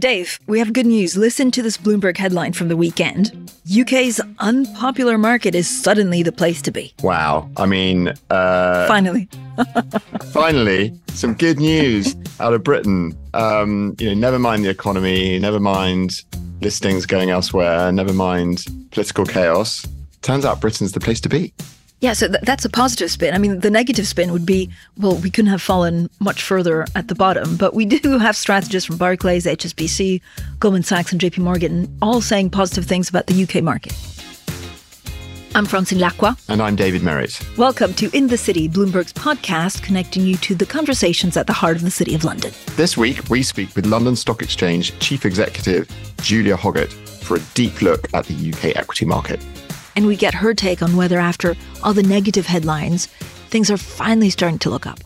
[0.00, 1.14] Dave, we have good news.
[1.14, 3.52] Listen to this Bloomberg headline from the weekend.
[3.70, 6.94] UK's unpopular market is suddenly the place to be.
[7.02, 7.50] Wow.
[7.58, 9.28] I mean, uh, finally.
[10.32, 13.14] finally, some good news out of Britain.
[13.34, 16.22] Um, you know, never mind the economy, never mind
[16.62, 19.86] listings going elsewhere, never mind political chaos.
[20.22, 21.52] Turns out Britain's the place to be.
[22.00, 23.34] Yeah, so th- that's a positive spin.
[23.34, 27.08] I mean, the negative spin would be, well, we couldn't have fallen much further at
[27.08, 30.22] the bottom, but we do have strategists from Barclays, HSBC,
[30.60, 33.94] Goldman Sachs, and JP Morgan all saying positive things about the UK market.
[35.54, 36.42] I'm Francine Lacqua.
[36.48, 37.38] And I'm David Merritt.
[37.58, 41.76] Welcome to In the City, Bloomberg's podcast connecting you to the conversations at the heart
[41.76, 42.52] of the City of London.
[42.76, 45.90] This week, we speak with London Stock Exchange Chief Executive
[46.22, 49.44] Julia Hoggett for a deep look at the UK equity market
[49.96, 53.06] and we get her take on whether, after all the negative headlines,
[53.48, 55.00] things are finally starting to look up.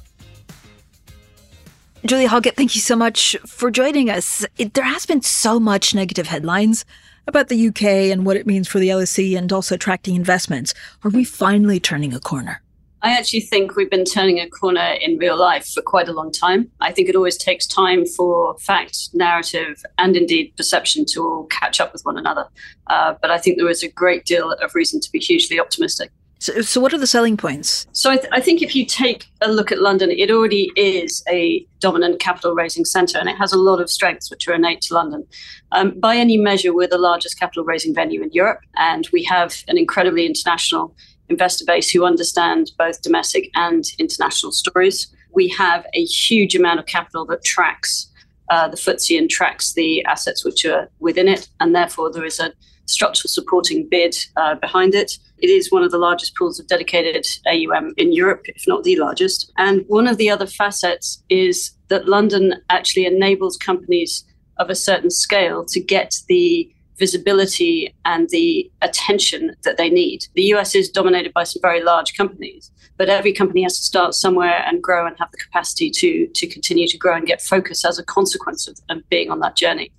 [2.04, 4.44] Julia Hoggett, thank you so much for joining us.
[4.58, 6.84] It, there has been so much negative headlines
[7.26, 7.82] about the UK
[8.12, 10.74] and what it means for the LSE and also attracting investments.
[11.02, 12.60] Are we finally turning a corner?
[13.05, 16.33] I actually think we've been turning a corner in real life for quite a long
[16.33, 16.70] time.
[16.80, 21.80] I think it always takes time for fact, narrative, and indeed perception to all catch
[21.80, 22.47] up with one another.
[22.86, 26.12] Uh, but I think there is a great deal of reason to be hugely optimistic.
[26.38, 27.86] So, so what are the selling points?
[27.92, 31.22] So, I, th- I think if you take a look at London, it already is
[31.28, 34.80] a dominant capital raising centre and it has a lot of strengths which are innate
[34.82, 35.27] to London.
[35.72, 39.62] Um, by any measure, we're the largest capital raising venue in Europe and we have
[39.69, 40.97] an incredibly international
[41.28, 45.15] investor base who understand both domestic and international stories.
[45.32, 48.10] We have a huge amount of capital that tracks
[48.50, 52.38] uh, the FTSE and tracks the assets which are within it, and therefore there is
[52.41, 52.53] a
[52.87, 55.19] structural supporting bid uh, behind it.
[55.38, 58.97] It is one of the largest pools of dedicated AUM in Europe, if not the
[58.97, 59.50] largest.
[59.56, 64.25] And one of the other facets is that London actually enables companies
[64.59, 70.27] of a certain scale to get the visibility and the attention that they need.
[70.34, 74.15] The US is dominated by some very large companies, but every company has to start
[74.15, 77.84] somewhere and grow and have the capacity to, to continue to grow and get focus
[77.84, 79.91] as a consequence of, of being on that journey.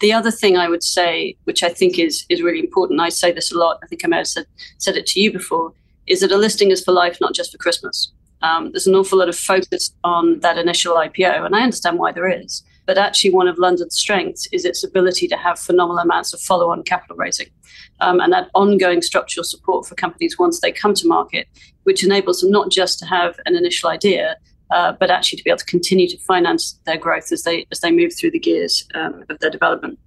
[0.00, 3.30] The other thing I would say, which I think is, is really important, I say
[3.30, 4.46] this a lot, I think I may have said,
[4.78, 5.72] said it to you before,
[6.06, 8.10] is that a listing is for life, not just for Christmas.
[8.42, 12.10] Um, there's an awful lot of focus on that initial IPO, and I understand why
[12.10, 12.64] there is.
[12.86, 16.70] But actually, one of London's strengths is its ability to have phenomenal amounts of follow
[16.70, 17.48] on capital raising
[18.00, 21.48] um, and that ongoing structural support for companies once they come to market,
[21.84, 24.36] which enables them not just to have an initial idea.
[24.70, 27.80] Uh, but actually, to be able to continue to finance their growth as they as
[27.80, 29.98] they move through the gears um, of their development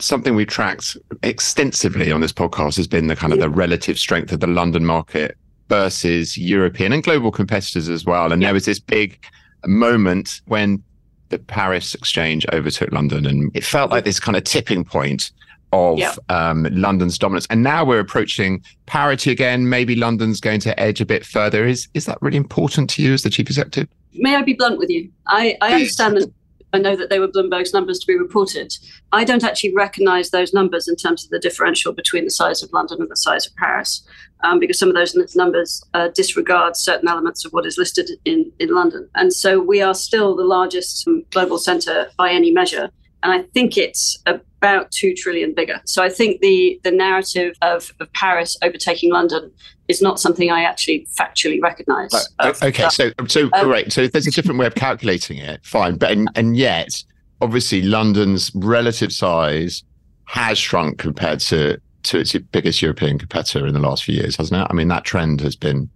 [0.00, 4.32] something we've tracked extensively on this podcast has been the kind of the relative strength
[4.32, 5.36] of the London market
[5.68, 8.32] versus European and global competitors as well.
[8.32, 8.48] And yeah.
[8.48, 9.24] there was this big
[9.66, 10.82] moment when
[11.28, 15.32] the Paris exchange overtook London, and it felt like this kind of tipping point
[15.72, 16.16] of yep.
[16.28, 17.46] um, London's dominance.
[17.50, 19.68] And now we're approaching parity again.
[19.68, 21.66] Maybe London's going to edge a bit further.
[21.66, 23.88] Is is that really important to you as the chief executive?
[24.14, 25.10] May I be blunt with you?
[25.26, 26.32] I, I understand that
[26.74, 28.76] I know that they were Bloomberg's numbers to be reported.
[29.12, 32.72] I don't actually recognize those numbers in terms of the differential between the size of
[32.72, 34.06] London and the size of Paris,
[34.42, 38.50] um, because some of those numbers uh, disregard certain elements of what is listed in,
[38.58, 39.08] in London.
[39.14, 42.90] And so we are still the largest global center by any measure.
[43.22, 45.80] And I think it's about two trillion bigger.
[45.86, 49.50] So I think the the narrative of, of Paris overtaking London
[49.88, 52.10] is not something I actually factually recognise.
[52.40, 53.92] okay, so so um, great.
[53.92, 55.64] So there's a different way of calculating it.
[55.64, 57.02] Fine, but and, and yet,
[57.40, 59.82] obviously, London's relative size
[60.26, 64.60] has shrunk compared to to its biggest European competitor in the last few years, hasn't
[64.60, 64.66] it?
[64.68, 65.88] I mean, that trend has been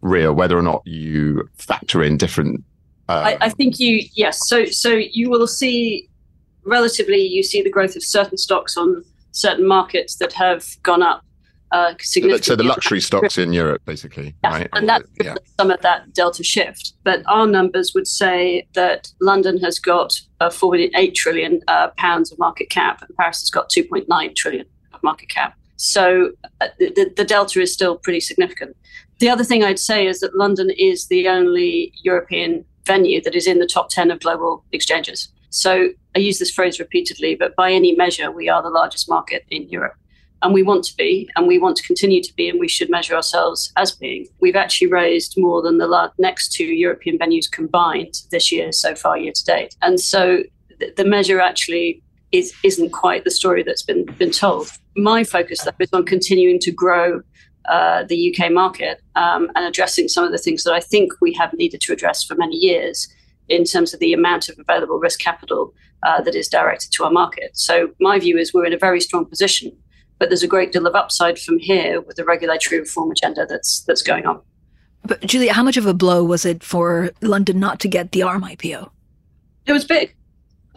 [0.00, 2.64] real, whether or not you factor in different.
[3.08, 4.48] Um, I, I think you yes.
[4.48, 6.08] So so you will see
[6.64, 11.22] relatively you see the growth of certain stocks on certain markets that have gone up
[11.72, 12.42] uh, significantly.
[12.44, 14.50] So the luxury stocks in Europe, basically, yeah.
[14.50, 14.68] right?
[14.72, 15.34] And that's yeah.
[15.58, 16.94] some of that delta shift.
[17.04, 22.38] But our numbers would say that London has got uh, 4.8 trillion uh, pounds of
[22.38, 25.54] market cap, and Paris has got 2.9 trillion of market cap.
[25.76, 28.76] So uh, the, the delta is still pretty significant.
[29.20, 33.46] The other thing I'd say is that London is the only European venue that is
[33.46, 35.28] in the top 10 of global exchanges.
[35.50, 39.44] So I use this phrase repeatedly, but by any measure, we are the largest market
[39.50, 39.94] in Europe.
[40.42, 42.90] And we want to be, and we want to continue to be, and we should
[42.90, 44.26] measure ourselves as being.
[44.40, 49.18] We've actually raised more than the next two European venues combined this year so far,
[49.18, 49.74] year to date.
[49.82, 50.44] And so
[50.96, 54.70] the measure actually is, isn't quite the story that's been, been told.
[54.96, 57.20] My focus, though, is on continuing to grow
[57.68, 61.34] uh, the UK market um, and addressing some of the things that I think we
[61.34, 63.08] have needed to address for many years
[63.48, 67.10] in terms of the amount of available risk capital uh, that is directed to our
[67.10, 67.50] market.
[67.54, 69.76] So my view is we're in a very strong position,
[70.18, 73.80] but there's a great deal of upside from here with the regulatory reform agenda that's
[73.86, 74.40] that's going on.
[75.04, 78.22] But Julia, how much of a blow was it for London not to get the
[78.22, 78.90] ARM IPO?
[79.66, 80.14] It was big.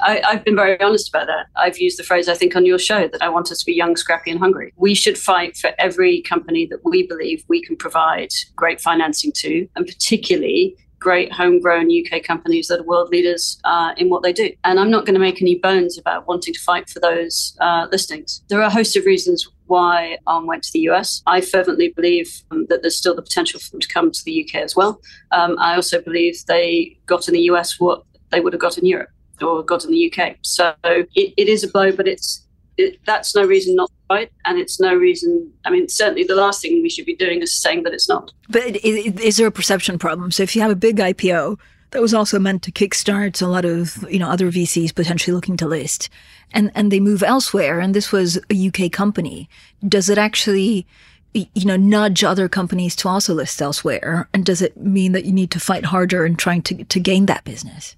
[0.03, 1.47] I, have been very honest about that.
[1.55, 3.73] I've used the phrase, I think, on your show that I want us to be
[3.73, 4.73] young, scrappy, and hungry.
[4.75, 9.67] We should fight for every company that we believe we can provide great financing to,
[9.75, 14.51] and particularly great homegrown UK companies that are world leaders uh, in what they do.
[14.63, 17.87] And I'm not going to make any bones about wanting to fight for those uh,
[17.91, 18.43] listings.
[18.47, 21.23] There are a host of reasons why Arm went to the US.
[21.25, 24.45] I fervently believe um, that there's still the potential for them to come to the
[24.45, 25.01] UK as well.
[25.31, 28.85] Um, I also believe they got in the US what they would have got in
[28.85, 29.09] Europe
[29.41, 30.37] or got in the UK.
[30.43, 32.45] So it, it is a blow, but it's
[32.77, 35.51] it, that's no reason not to fight, and it's no reason.
[35.65, 38.31] I mean, certainly the last thing we should be doing is saying that it's not.
[38.49, 40.31] But is there a perception problem?
[40.31, 41.59] So if you have a big IPO
[41.91, 45.57] that was also meant to kickstart a lot of you know other VCs potentially looking
[45.57, 46.09] to list,
[46.51, 49.49] and and they move elsewhere, and this was a UK company,
[49.87, 50.87] does it actually?
[51.33, 54.27] you know, nudge other companies to also list elsewhere?
[54.33, 57.25] And does it mean that you need to fight harder in trying to, to gain
[57.27, 57.95] that business?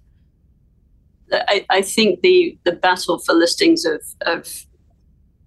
[1.32, 4.48] I, I think the the battle for listings of, of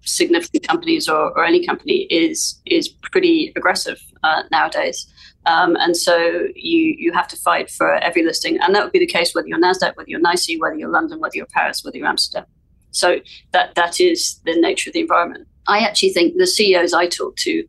[0.01, 5.05] significant companies or, or any company is is pretty aggressive uh, nowadays.
[5.45, 8.99] Um, and so you you have to fight for every listing, and that would be
[8.99, 11.97] the case whether you're Nasdaq, whether you're NYSE, whether you're London, whether you're Paris, whether
[11.97, 12.45] you're Amsterdam.
[12.91, 13.19] So
[13.51, 15.47] that that is the nature of the environment.
[15.67, 17.63] I actually think the CEOs I talk to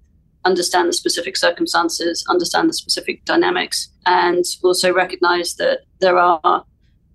[0.44, 6.64] understand the specific circumstances, understand the specific dynamics, and also recognize that there are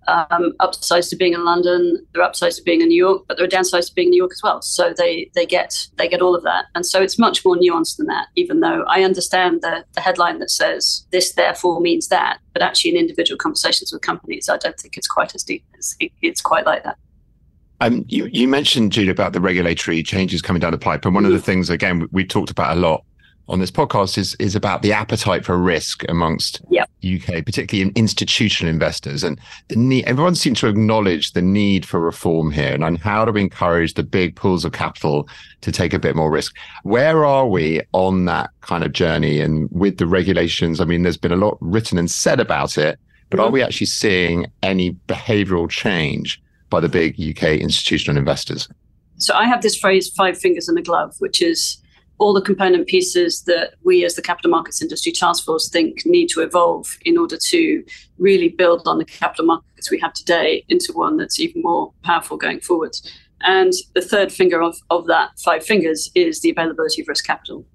[0.08, 3.36] um, upsides to being in London, there are upsides to being in New York, but
[3.36, 4.62] there are downsides to being in New York as well.
[4.62, 7.96] So they they get they get all of that, and so it's much more nuanced
[7.96, 8.28] than that.
[8.36, 12.92] Even though I understand the the headline that says this therefore means that, but actually
[12.92, 15.64] in individual conversations with companies, I don't think it's quite as deep.
[15.78, 16.98] As, it, it's quite like that.
[17.80, 21.04] Um, you, you mentioned, Jude, about the regulatory changes coming down the pipe.
[21.04, 21.34] And one mm-hmm.
[21.34, 23.04] of the things, again, we talked about a lot
[23.48, 26.88] on this podcast is is about the appetite for risk amongst yep.
[27.04, 29.38] UK, particularly in institutional investors, and
[29.68, 30.04] the need.
[30.06, 33.94] Everyone seems to acknowledge the need for reform here, and, and how do we encourage
[33.94, 35.28] the big pools of capital
[35.60, 36.56] to take a bit more risk?
[36.84, 39.40] Where are we on that kind of journey?
[39.40, 42.98] And with the regulations, I mean, there's been a lot written and said about it,
[43.28, 43.46] but mm-hmm.
[43.46, 46.40] are we actually seeing any behavioural change
[46.70, 48.68] by the big UK institutional investors?
[49.18, 51.78] So I have this phrase, five fingers in a glove, which is
[52.18, 56.28] all the component pieces that we as the capital markets industry task force think need
[56.28, 57.84] to evolve in order to
[58.18, 62.36] really build on the capital markets we have today into one that's even more powerful
[62.36, 62.96] going forward.
[63.40, 67.66] And the third finger of, of that five fingers is the availability of risk capital.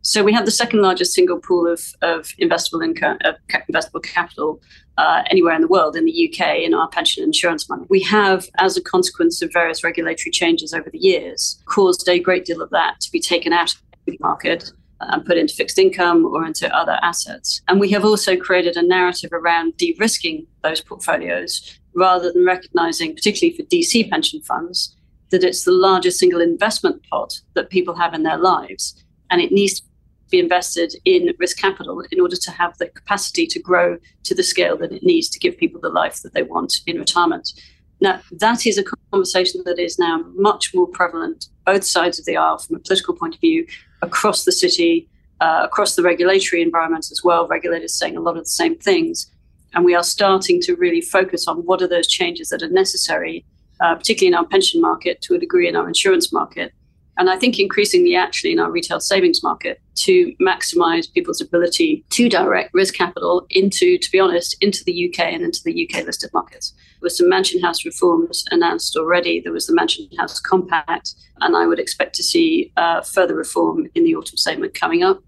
[0.00, 3.32] So we have the second largest single pool of, of investable income, uh,
[3.70, 4.62] investable capital
[4.96, 7.84] uh, anywhere in the world, in the UK, in our pension insurance money.
[7.90, 12.44] We have, as a consequence of various regulatory changes over the years, caused a great
[12.44, 13.76] deal of that to be taken out
[14.20, 17.60] market and put into fixed income or into other assets.
[17.68, 23.14] And we have also created a narrative around de risking those portfolios rather than recognizing,
[23.14, 24.96] particularly for DC pension funds,
[25.30, 29.04] that it's the largest single investment pot that people have in their lives.
[29.30, 29.86] And it needs to
[30.30, 34.42] be invested in risk capital in order to have the capacity to grow to the
[34.42, 37.52] scale that it needs to give people the life that they want in retirement.
[38.00, 42.36] Now, that is a conversation that is now much more prevalent, both sides of the
[42.36, 43.66] aisle from a political point of view,
[44.02, 45.08] across the city,
[45.40, 47.46] uh, across the regulatory environment as well.
[47.46, 49.30] Regulators saying a lot of the same things.
[49.74, 53.44] And we are starting to really focus on what are those changes that are necessary,
[53.80, 56.72] uh, particularly in our pension market, to a degree in our insurance market.
[57.18, 62.28] And I think increasingly, actually, in our retail savings market, to maximize people's ability to
[62.28, 66.30] direct risk capital into, to be honest, into the UK and into the UK listed
[66.32, 66.72] markets.
[67.00, 69.40] There were some Mansion House reforms announced already.
[69.40, 73.88] There was the Mansion House Compact, and I would expect to see uh, further reform
[73.96, 75.20] in the autumn statement coming up.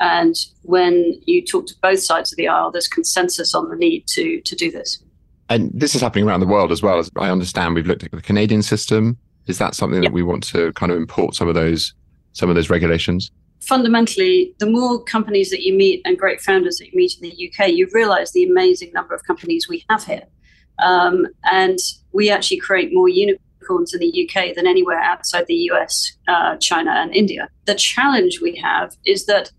[0.00, 4.06] And when you talk to both sides of the aisle, there's consensus on the need
[4.08, 5.02] to to do this.
[5.48, 6.98] And this is happening around the world as well.
[6.98, 9.18] As I understand, we've looked at the Canadian system.
[9.48, 11.94] Is that something that we want to kind of import some of those
[12.32, 13.30] some of those regulations?
[13.60, 17.52] fundamentally, the more companies that you meet and great founders that you meet in the
[17.52, 20.24] UK, you realize the amazing number of companies we have here.
[20.78, 21.78] Um, and
[22.12, 26.92] we actually create more unicorns in the UK than anywhere outside the US, uh, China,
[26.92, 27.48] and India.
[27.66, 29.50] The challenge we have is that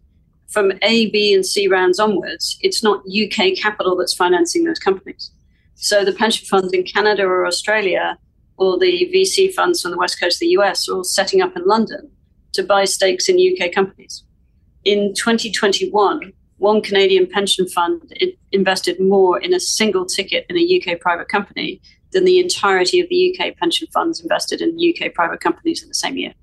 [0.47, 5.31] from A, B, and C rounds onwards, it's not UK capital that's financing those companies.
[5.75, 8.17] So the pension funds in Canada or Australia,
[8.59, 11.55] or the VC funds from the west coast of the US, are all setting up
[11.55, 12.09] in London
[12.53, 14.23] to buy stakes in UK companies.
[14.85, 18.01] In 2021, one Canadian pension fund
[18.51, 23.07] invested more in a single ticket in a UK private company than the entirety of
[23.09, 26.33] the UK pension funds invested in UK private companies in the same year.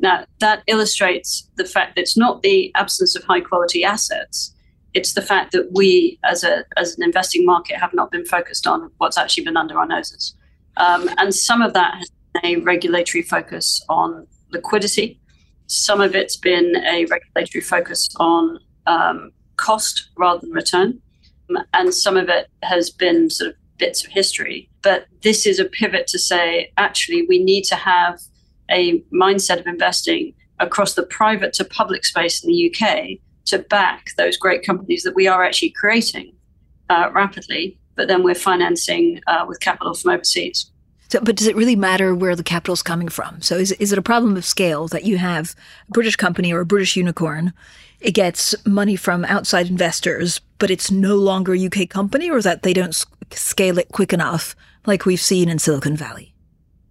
[0.00, 4.54] Now, that illustrates the fact that it's not the absence of high quality assets,
[4.94, 8.66] it's the fact that we, as, a, as an investing market, have not been focused
[8.66, 10.34] on what's actually been under our noses.
[10.78, 15.20] Um, and some of that has been a regulatory focus on liquidity.
[15.66, 21.00] Some of it's been a regulatory focus on um, cost rather than return.
[21.74, 24.70] And some of it has been sort of bits of history.
[24.82, 28.20] But this is a pivot to say, actually, we need to have
[28.70, 34.10] a mindset of investing across the private to public space in the UK to back
[34.16, 36.34] those great companies that we are actually creating
[36.90, 40.70] uh, rapidly, but then we're financing uh, with capital from overseas.
[41.10, 43.42] So, but does it really matter where the capital is coming from?
[43.42, 45.54] So, is, is it a problem of scale that you have
[45.88, 47.52] a British company or a British unicorn?
[48.00, 52.62] It gets money from outside investors, but it's no longer a UK company, or that
[52.62, 52.94] they don't
[53.32, 54.54] scale it quick enough,
[54.86, 56.34] like we've seen in Silicon Valley?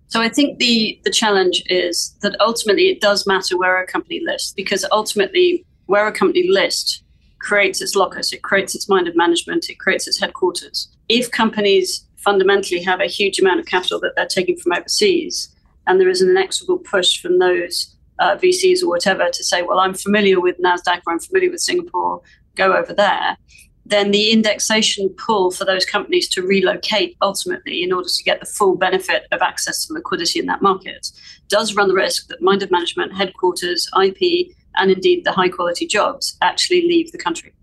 [0.10, 4.22] So I think the the challenge is that ultimately it does matter where a company
[4.26, 7.04] lists because ultimately where a company lists
[7.40, 10.90] creates its locus, it creates its mind of management, it creates its headquarters.
[11.10, 16.00] If companies fundamentally have a huge amount of capital that they're taking from overseas, and
[16.00, 19.94] there is an inexorable push from those uh, VCs or whatever to say, well, I'm
[19.94, 22.22] familiar with NASDAQ or I'm familiar with Singapore,
[22.56, 23.38] go over there,
[23.86, 28.46] then the indexation pull for those companies to relocate ultimately in order to get the
[28.46, 31.10] full benefit of access to liquidity in that market
[31.48, 35.88] does run the risk that mind of management, headquarters, IP, and indeed the high quality
[35.88, 37.54] jobs actually leave the country.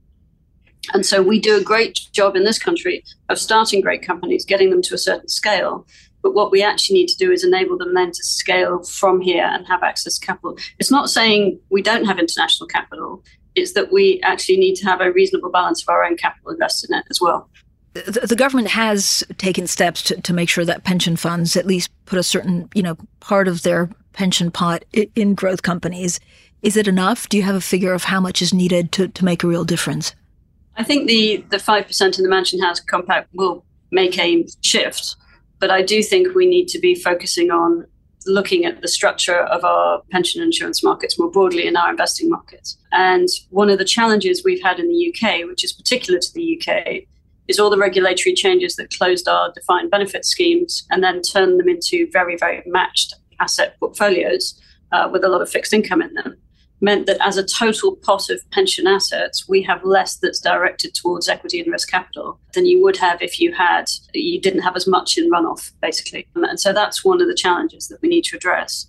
[0.93, 4.71] And so we do a great job in this country of starting great companies, getting
[4.71, 5.87] them to a certain scale.
[6.23, 9.45] But what we actually need to do is enable them then to scale from here
[9.45, 10.57] and have access to capital.
[10.79, 13.23] It's not saying we don't have international capital,
[13.55, 16.91] it's that we actually need to have a reasonable balance of our own capital invested
[16.91, 17.49] in it as well.
[17.93, 21.91] The, the government has taken steps to, to make sure that pension funds at least
[22.07, 26.19] put a certain, you know, part of their pension pot in growth companies.
[26.63, 27.29] Is it enough?
[27.29, 29.65] Do you have a figure of how much is needed to, to make a real
[29.65, 30.15] difference?
[30.77, 35.17] I think the the five percent in the Mansion House Compact will make a shift,
[35.61, 37.87] but I do think we need to be focusing on
[38.27, 42.79] looking at the structure of our pension insurance markets more broadly in our investing markets.
[42.93, 46.59] And one of the challenges we've had in the UK, which is particular to the
[46.59, 47.03] UK,
[47.49, 51.69] is all the regulatory changes that closed our defined benefit schemes and then turned them
[51.69, 54.59] into very, very matched asset portfolios
[54.93, 56.39] uh, with a lot of fixed income in them
[56.85, 61.29] meant that as a total pot of pension assets, we have less that's directed towards
[61.29, 64.87] equity and risk capital than you would have if you had you didn't have as
[64.87, 66.27] much in runoff, basically.
[66.35, 68.87] And so that's one of the challenges that we need to address.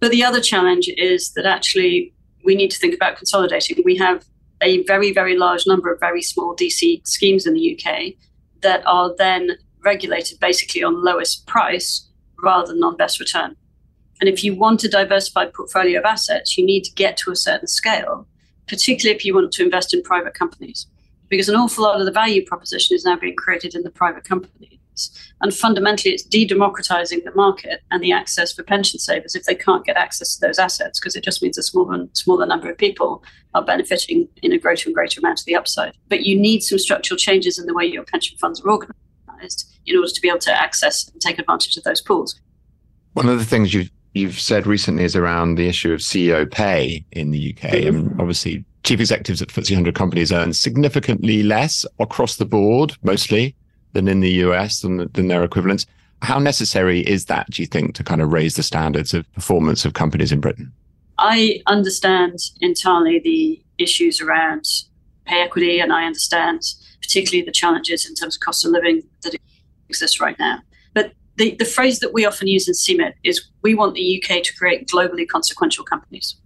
[0.00, 2.14] But the other challenge is that actually
[2.44, 3.82] we need to think about consolidating.
[3.84, 4.24] We have
[4.62, 8.14] a very, very large number of very small DC schemes in the UK
[8.60, 9.52] that are then
[9.84, 12.08] regulated basically on lowest price
[12.42, 13.56] rather than on best return.
[14.20, 17.36] And if you want a diversified portfolio of assets, you need to get to a
[17.36, 18.26] certain scale,
[18.66, 20.86] particularly if you want to invest in private companies,
[21.28, 24.24] because an awful lot of the value proposition is now being created in the private
[24.24, 24.78] companies.
[25.40, 29.54] And fundamentally, it's de democratizing the market and the access for pension savers if they
[29.54, 32.76] can't get access to those assets, because it just means a smaller, smaller number of
[32.76, 33.22] people
[33.54, 35.92] are benefiting in a greater and greater amount of the upside.
[36.08, 39.96] But you need some structural changes in the way your pension funds are organized in
[39.96, 42.40] order to be able to access and take advantage of those pools.
[43.12, 47.04] One of the things you you've said recently is around the issue of CEO pay
[47.12, 47.70] in the UK.
[47.70, 48.18] Mm-hmm.
[48.18, 53.54] I obviously, chief executives at FTSE 100 companies earn significantly less across the board, mostly,
[53.92, 55.86] than in the US than, than their equivalents.
[56.22, 59.84] How necessary is that, do you think, to kind of raise the standards of performance
[59.84, 60.72] of companies in Britain?
[61.18, 64.64] I understand entirely the issues around
[65.26, 66.62] pay equity, and I understand
[67.00, 69.36] particularly the challenges in terms of cost of living that
[69.88, 70.60] exist right now
[71.38, 74.54] the, the phrase that we often use in CMIT is we want the UK to
[74.56, 76.36] create globally consequential companies.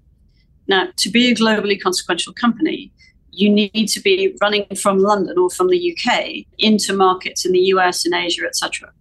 [0.69, 2.93] Now, to be a globally consequential company,
[3.31, 7.61] you need to be running from London or from the UK into markets in the
[7.75, 8.93] US and Asia, etc.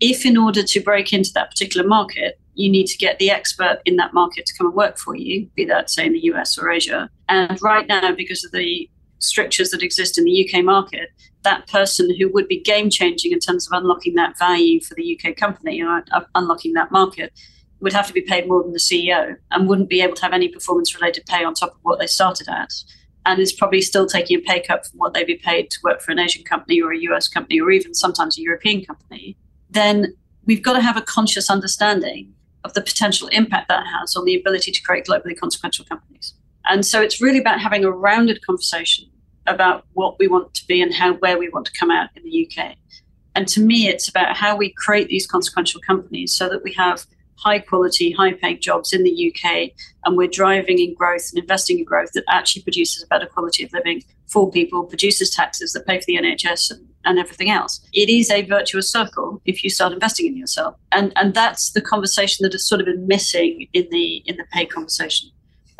[0.00, 3.80] If, in order to break into that particular market, you need to get the expert
[3.84, 6.58] in that market to come and work for you, be that, say, in the US
[6.58, 7.10] or Asia.
[7.28, 8.88] And right now, because of the
[9.18, 11.10] strictures that exist in the UK market,
[11.44, 15.18] that person who would be game changing in terms of unlocking that value for the
[15.18, 17.32] UK company or uh, unlocking that market
[17.80, 20.32] would have to be paid more than the CEO and wouldn't be able to have
[20.32, 22.72] any performance related pay on top of what they started at.
[23.24, 26.00] And is probably still taking a pay cut from what they'd be paid to work
[26.00, 29.36] for an Asian company or a US company or even sometimes a European company.
[29.70, 32.32] Then we've got to have a conscious understanding
[32.64, 36.34] of the potential impact that has on the ability to create globally consequential companies.
[36.64, 39.06] And so it's really about having a rounded conversation
[39.46, 42.22] about what we want to be and how where we want to come out in
[42.22, 42.76] the UK.
[43.34, 47.06] And to me, it's about how we create these consequential companies so that we have
[47.36, 49.70] high quality, high paid jobs in the UK
[50.04, 53.64] and we're driving in growth and investing in growth that actually produces a better quality
[53.64, 57.80] of living for people, produces taxes that pay for the NHS and, and everything else.
[57.92, 60.76] It is a virtuous circle if you start investing in yourself.
[60.92, 64.44] And and that's the conversation that has sort of been missing in the in the
[64.52, 65.30] pay conversation.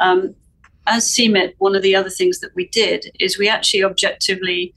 [0.00, 0.35] Um,
[0.87, 4.75] as CMIT, one of the other things that we did is we actually objectively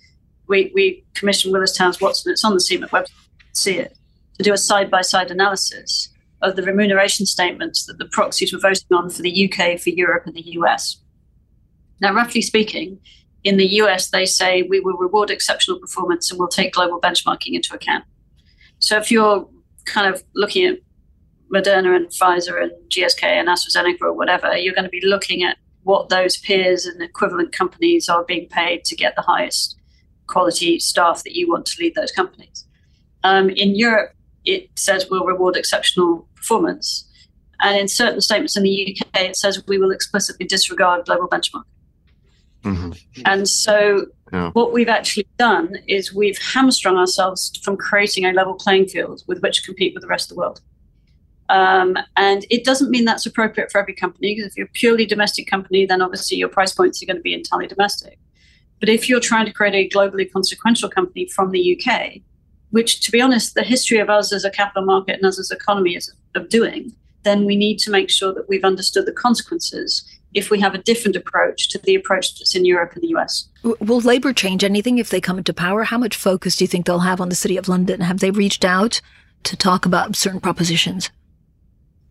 [0.48, 3.10] we, we commissioned Willis Towers Watson, it's on the CMIT website,
[3.54, 3.98] see it,
[4.38, 6.10] to do a side by side analysis
[6.42, 10.26] of the remuneration statements that the proxies were voting on for the UK, for Europe,
[10.26, 11.02] and the US.
[12.02, 13.00] Now, roughly speaking,
[13.44, 17.54] in the US, they say we will reward exceptional performance and we'll take global benchmarking
[17.54, 18.04] into account.
[18.80, 19.48] So if you're
[19.86, 20.80] kind of looking at
[21.54, 25.58] Moderna and Pfizer and GSK and AstraZeneca or whatever, you're going to be looking at
[25.86, 29.78] what those peers and equivalent companies are being paid to get the highest
[30.26, 32.66] quality staff that you want to lead those companies.
[33.24, 34.12] Um, in Europe,
[34.46, 37.08] it says we'll reward exceptional performance.
[37.62, 41.64] And in certain statements in the UK, it says we will explicitly disregard global benchmark.
[42.64, 43.22] Mm-hmm.
[43.26, 44.50] And so, yeah.
[44.52, 49.40] what we've actually done is we've hamstrung ourselves from creating a level playing field with
[49.44, 50.62] which to compete with the rest of the world.
[51.50, 55.06] Um, and it doesn't mean that's appropriate for every company, because if you're a purely
[55.06, 58.18] domestic company, then obviously your price points are going to be entirely domestic.
[58.80, 62.22] But if you're trying to create a globally consequential company from the UK,
[62.72, 65.52] which, to be honest, the history of us as a capital market and us as
[65.52, 69.12] an economy is of doing, then we need to make sure that we've understood the
[69.12, 73.16] consequences if we have a different approach to the approach that's in Europe and the
[73.16, 73.48] US.
[73.64, 75.84] Will Labour change anything if they come into power?
[75.86, 78.02] How much focus do you think they'll have on the City of London?
[78.02, 79.00] Have they reached out
[79.44, 81.10] to talk about certain propositions?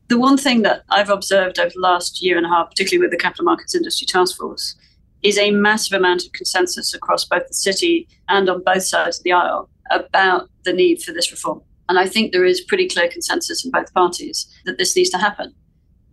[0.09, 3.11] The one thing that I've observed over the last year and a half, particularly with
[3.11, 4.77] the Capital Markets Industry Task Force,
[5.23, 9.25] is a massive amount of consensus across both the city and on both sides of
[9.25, 11.63] the aisle about the need for this reform.
[11.89, 15.19] And I think there is pretty clear consensus in both parties that this needs to
[15.19, 15.55] happen.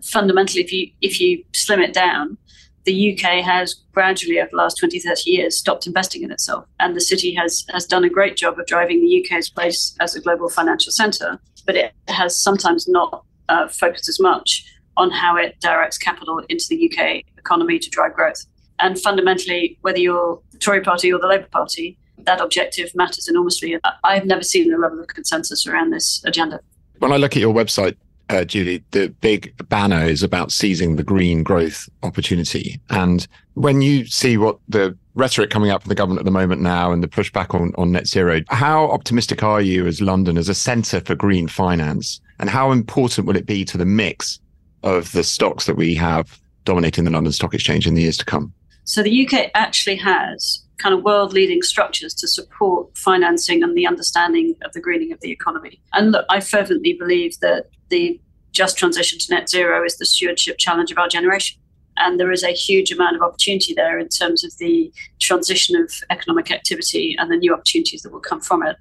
[0.04, 2.38] Fundamentally, if you if you slim it down,
[2.86, 6.65] the UK has gradually over the last 20, 30 years stopped investing in itself.
[6.80, 10.15] And the city has has done a great job of driving the UK's place as
[10.15, 14.66] a global financial centre, but it has sometimes not uh, focused as much
[14.98, 18.46] on how it directs capital into the UK economy to drive growth.
[18.80, 23.78] And fundamentally, whether you're the Tory party or the Labour Party, that objective matters enormously.
[24.04, 26.60] I've never seen a level of consensus around this agenda.
[27.00, 27.96] When I look at your website,
[28.32, 32.80] uh, Julie, the big banner is about seizing the green growth opportunity.
[32.89, 36.62] And when you see what the rhetoric coming up from the government at the moment
[36.62, 40.48] now and the pushback on, on net zero, how optimistic are you as London as
[40.48, 42.22] a centre for green finance?
[42.39, 44.39] And how important will it be to the mix
[44.84, 48.26] of the stocks that we have dominating the London Stock Exchange in the years to
[48.26, 48.54] come?
[48.86, 53.86] So the UK actually has kind of world leading structures to support financing and the
[53.86, 55.82] understanding of the greening of the economy.
[55.94, 58.20] And look, I fervently believe that the
[58.52, 61.60] just transition to net zero is the stewardship challenge of our generation.
[61.98, 65.91] And there is a huge amount of opportunity there in terms of the transition of
[66.10, 68.76] economic activity and the new opportunities that will come from it.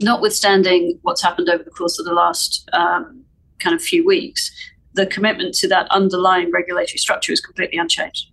[0.00, 3.24] Notwithstanding what's happened over the course of the last um,
[3.60, 4.50] kind of few weeks,
[4.92, 8.30] the commitment to that underlying regulatory structure is completely unchanged.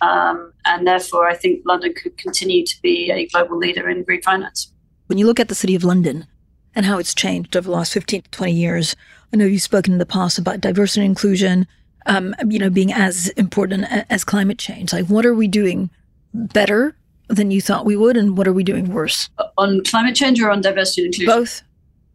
[0.00, 4.22] Um, and therefore, I think London could continue to be a global leader in green
[4.22, 4.72] finance.
[5.06, 6.26] When you look at the City of London
[6.74, 8.96] and how it's changed over the last 15 to 20 years,
[9.32, 11.66] I know you've spoken in the past about diversity and inclusion,
[12.06, 14.92] um, you know, being as important as climate change.
[14.92, 15.90] Like, what are we doing
[16.32, 16.96] better
[17.28, 19.28] than you thought we would, and what are we doing worse?
[19.56, 21.40] On climate change or on diversity and inclusion?
[21.40, 21.62] Both.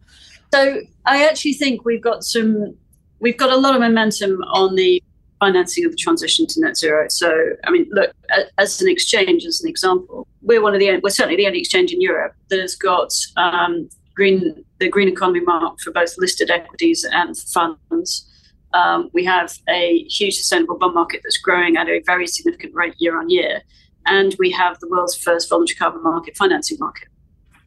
[0.52, 2.74] so I actually think we've got some,
[3.20, 5.02] we've got a lot of momentum on the
[5.40, 7.06] financing of the transition to net zero.
[7.08, 7.30] So,
[7.64, 8.12] I mean, look,
[8.58, 11.92] as an exchange, as an example, we're one of the we're certainly the only exchange
[11.92, 17.04] in Europe that has got um, green the green economy mark for both listed equities
[17.10, 18.32] and funds.
[18.72, 22.94] Um, we have a huge sustainable bond market that's growing at a very significant rate
[22.98, 23.62] year on year,
[24.06, 27.08] and we have the world's first voluntary carbon market financing market,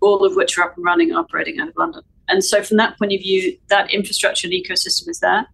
[0.01, 2.03] all of which are up and running, operating out of London.
[2.27, 5.47] And so, from that point of view, that infrastructure and ecosystem is there.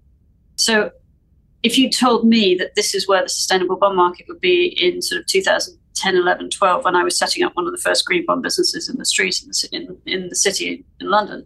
[0.57, 0.91] So
[1.65, 5.01] if you told me that this is where the sustainable bond market would be in
[5.01, 8.23] sort of 2010, 11, 12, when I was setting up one of the first green
[8.23, 11.43] bond businesses in the street in the, in, in the city in London,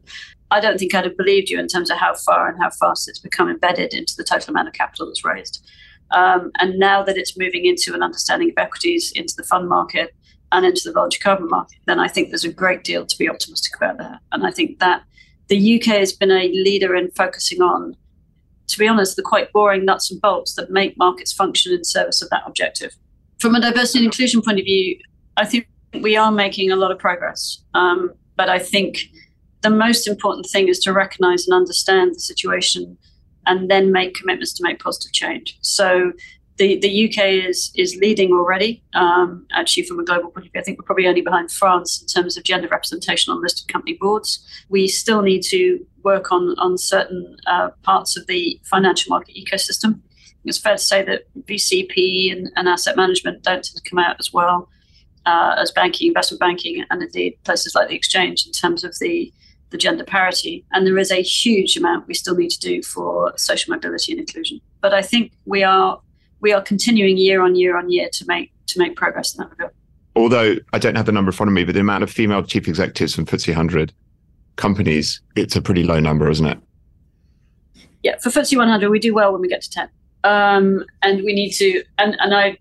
[0.51, 3.07] I don't think I'd have believed you in terms of how far and how fast
[3.07, 5.65] it's become embedded into the total amount of capital that's raised.
[6.11, 10.13] Um, and now that it's moving into an understanding of equities into the fund market
[10.51, 13.29] and into the voluntary carbon market, then I think there's a great deal to be
[13.29, 14.19] optimistic about there.
[14.33, 15.01] And I think that
[15.47, 17.95] the UK has been a leader in focusing on,
[18.69, 22.21] to be honest, the quite boring nuts and bolts that make markets function in service
[22.21, 22.95] of that objective.
[23.39, 24.97] From a diversity and inclusion point of view,
[25.37, 25.67] I think
[26.01, 27.63] we are making a lot of progress.
[27.73, 28.99] Um, but I think
[29.61, 32.97] the most important thing is to recognize and understand the situation
[33.45, 35.57] and then make commitments to make positive change.
[35.61, 36.13] So
[36.57, 38.83] the, the UK is is leading already.
[38.93, 42.01] Um, actually, from a global point of view, I think we're probably only behind France
[42.01, 44.45] in terms of gender representation on listed company boards.
[44.67, 50.01] We still need to work on on certain uh, parts of the financial market ecosystem.
[50.45, 54.15] It's fair to say that VCP and, and asset management don't tend to come out
[54.19, 54.69] as well
[55.25, 59.31] uh, as banking, investment banking, and indeed places like the exchange in terms of the
[59.69, 60.65] the gender parity.
[60.71, 64.19] And there is a huge amount we still need to do for social mobility and
[64.19, 64.59] inclusion.
[64.81, 66.01] But I think we are
[66.41, 69.51] we are continuing year on year on year to make to make progress in that
[69.51, 69.73] regard.
[70.15, 72.43] Although I don't have the number in front of me, but the amount of female
[72.43, 73.93] chief executives from FTSE 100
[74.59, 76.59] companies, it's a pretty low number, isn't it?
[78.03, 79.89] Yeah, for FTSE 100, we do well when we get to 10.
[80.23, 82.57] Um, and we need to, and, and I,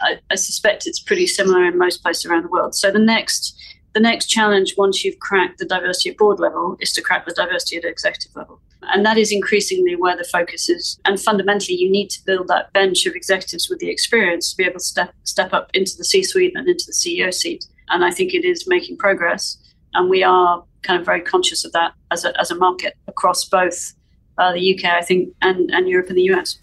[0.00, 2.74] I, I suspect it's pretty similar in most places around the world.
[2.74, 3.54] So the next
[3.94, 7.32] the next challenge, once you've cracked the diversity at board level, is to crack the
[7.32, 8.60] diversity at executive level.
[8.82, 11.00] And that is increasingly where the focus is.
[11.04, 14.64] And fundamentally, you need to build that bench of executives with the experience to be
[14.64, 17.66] able to step, step up into the C suite and into the CEO seat.
[17.88, 19.56] And I think it is making progress.
[19.94, 23.44] And we are kind of very conscious of that as a, as a market across
[23.44, 23.92] both
[24.38, 26.58] uh, the UK, I think, and, and Europe and the US.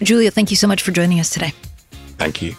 [0.00, 1.52] Julia, thank you so much for joining us today.
[2.18, 2.54] Thank you.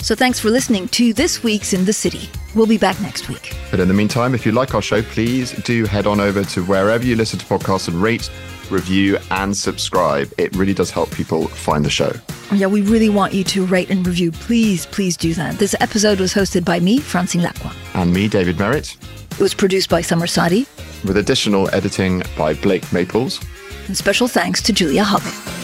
[0.00, 2.28] So thanks for listening to This Week's in the City.
[2.54, 3.56] We'll be back next week.
[3.70, 6.64] But in the meantime, if you like our show, please do head on over to
[6.64, 8.30] wherever you listen to podcasts and rate,
[8.70, 10.32] review, and subscribe.
[10.38, 12.12] It really does help people find the show.
[12.52, 14.30] Yeah, we really want you to rate and review.
[14.32, 15.58] Please, please do that.
[15.58, 17.74] This episode was hosted by me, Francine Lacqua.
[17.94, 18.96] And me, David Merritt.
[19.32, 20.66] It was produced by Summer Sadi.
[21.04, 23.40] With additional editing by Blake Maples.
[23.86, 25.63] And special thanks to Julia Hoggett.